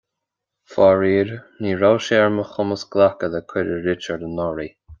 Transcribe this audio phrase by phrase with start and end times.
[0.75, 1.33] Faraoir,
[1.65, 4.77] ní raibh sé ar mo chumas glacadh le cuireadh Richard anuraidh.